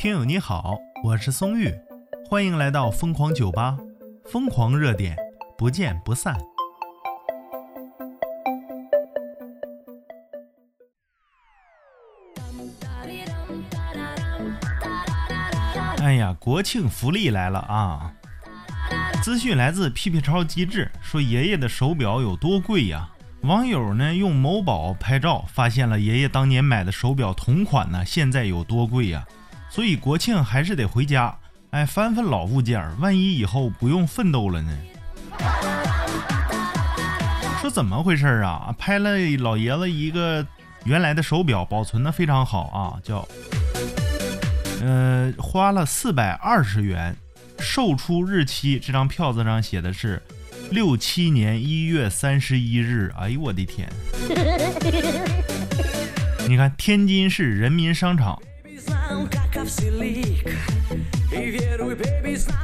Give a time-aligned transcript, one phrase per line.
[0.00, 1.70] 听友你好，我是松玉，
[2.26, 3.76] 欢迎来到疯狂酒吧，
[4.24, 5.14] 疯狂热点，
[5.58, 6.34] 不见不散。
[15.98, 18.10] 哎呀，国庆福利来了啊！
[19.22, 23.10] 资讯来自屁屁超机智，说爷爷的手表有多贵呀？
[23.42, 29.26] 网友呢用某宝拍照，发现了爷爷当年买的手表同款呢，现在有多贵呀？
[29.70, 31.32] 所以国庆还是得回家，
[31.70, 34.76] 哎，翻翻老物件，万一以后不用奋斗了呢？
[37.60, 38.74] 说怎么回事啊？
[38.76, 40.44] 拍了老爷子一个
[40.84, 43.26] 原来的手表，保存的非常好啊，叫，
[44.82, 47.16] 呃，花了四百二十元，
[47.60, 50.20] 售出日期这张票子上写的是
[50.72, 53.12] 六七年一月三十一日。
[53.16, 53.88] 哎呦我的天！
[56.48, 58.36] 你看天津市人民商场。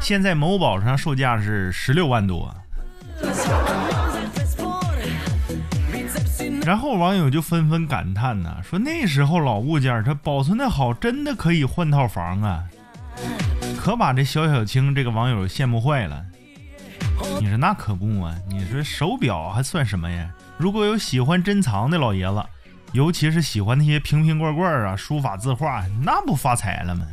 [0.00, 2.54] 现在某宝上售价是十六万多，
[6.64, 12.64] 然后网友就纷纷感叹呢，说那时候老物件它保存的好，真的可以换套房啊，
[13.76, 16.24] 可把这小小青这个网友羡慕坏了。
[17.40, 20.30] 你说那可不啊，你说手表还算什么呀？
[20.56, 22.42] 如果有喜欢珍藏的老爷子。
[22.92, 27.06] 尤其是喜欢那些瓶瓶罐罐啊，书法字画，那不发财了吗？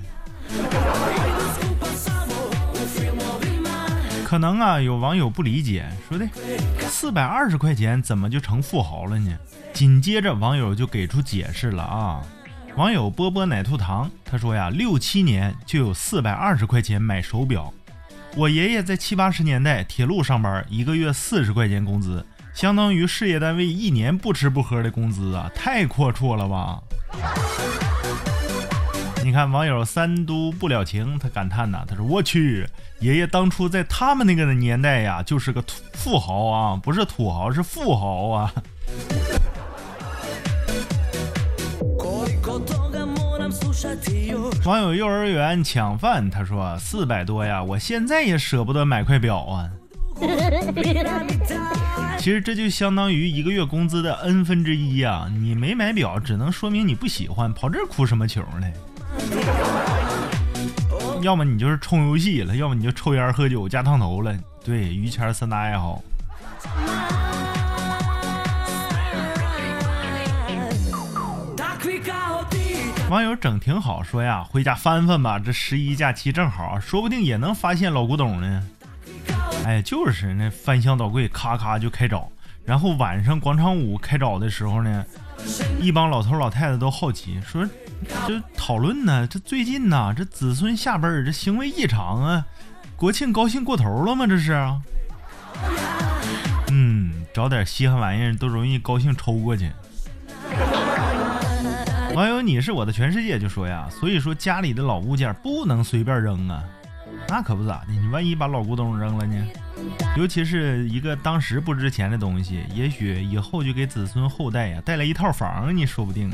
[4.25, 6.27] 可能啊，有网友不理解，说的
[6.87, 9.37] 四百二十块钱怎么就成富豪了呢？
[9.73, 12.21] 紧接着网友就给出解释了啊，
[12.75, 17.71] 网友波波奶兔糖他说呀，六七年就有四百二十块钱买手表，
[18.35, 22.25] 我爷爷在七八十年代铁路上班，一个月四十块钱工资。
[22.53, 26.79] 相当于事业单位一年不吃不喝的工资啊，太阔绰了吧！
[29.23, 32.67] 你看网友三都不了情，他感叹呐，他说：“我去，
[32.99, 38.53] 爷爷当初在他们那个年代呀，就是个土富豪啊，不是土豪，是富豪啊。
[44.65, 49.69] ”网友幼儿园抢饭，他说：“四百多呀，我现在也舍不得买块表啊。
[52.23, 55.29] ”其实这就相当于一个月工资的 n 分之一呀！
[55.41, 58.67] 你没买表，只能说明你不喜欢，跑这儿哭什么球呢？
[61.21, 64.33] 要么你就是冲游戏了，要么你就抽烟喝酒加烫头了。
[64.63, 66.01] 对，于谦三大爱好。
[73.09, 78.65] 网友整挺好，说呀，回家翻翻吧，这十一假期正好，说不定也能发现老古董呢。
[79.63, 82.29] 哎，就是那翻箱倒柜，咔咔就开找。
[82.65, 85.05] 然后晚上广场舞开找的时候呢，
[85.81, 87.67] 一帮老头老太太都好奇，说
[88.25, 92.45] 这讨论呢，这最近呐，这子孙下辈这行为异常啊，
[92.95, 94.25] 国庆高兴过头了吗？
[94.25, 94.53] 这是？
[96.71, 99.69] 嗯，找点稀罕玩意儿都容易高兴抽过去。
[102.13, 106.63] 网友你是我的全世界就说呀，所以说家里的老物件不能随便扔啊。
[107.33, 109.43] 那可不咋的，你万一把老古董扔了呢？
[110.15, 116.31] 尤其是一个当时不值钱的东西，也许以后就给子孙后代呀带来一套房，你说不定。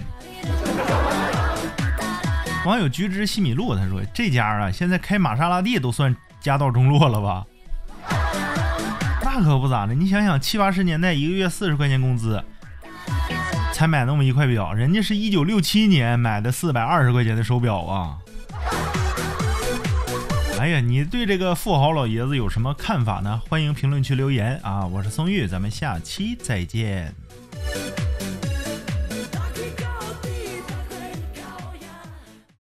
[2.66, 7.46] 网友菊之西米露他说：“这家啊，现在开玛莎拉蒂都算家道中落了吧？”
[9.24, 12.44] 那可不咋的，你想想七八十年代一个月四十块钱工资
[13.72, 18.18] 才买那么一块表，人家是一九六七年买的四百二十块钱的手表啊。
[20.60, 23.42] 哎呀，你对这个富豪老爷子有什么看法呢？
[23.48, 24.86] 欢迎评论区留言啊！
[24.86, 27.16] 我是宋玉，咱们下期再见。